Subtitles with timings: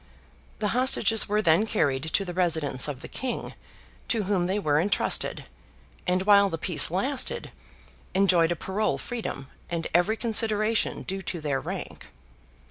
[0.57, 3.53] The hostages were then carried to the residence of the King,
[4.07, 5.45] to whom they were entrusted,
[6.07, 7.51] and while the peace lasted,
[8.15, 12.07] enjoyed a parole freedom, and every consideration due to their rank.